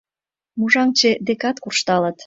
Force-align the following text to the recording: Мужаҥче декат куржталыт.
Мужаҥче 0.59 1.11
декат 1.27 1.57
куржталыт. 1.63 2.17